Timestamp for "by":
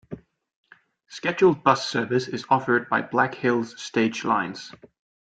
2.89-3.03